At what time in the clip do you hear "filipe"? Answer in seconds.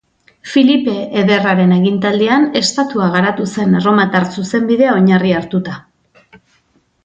0.51-0.95